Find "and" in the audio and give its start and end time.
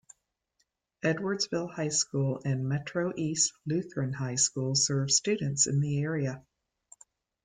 2.43-2.67